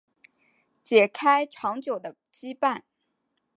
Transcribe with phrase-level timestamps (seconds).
[0.81, 2.81] 解开长久的羁绊